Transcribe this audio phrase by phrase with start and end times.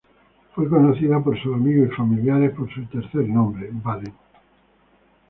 [0.55, 4.15] Fue conocido por sus amigos y familiares por su tercer nombre, "Baden".